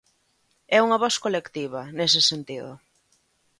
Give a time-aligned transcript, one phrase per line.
[0.75, 2.71] É unha voz colectiva, nese sentido.